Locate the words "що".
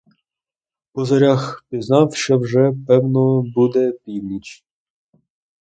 2.15-2.37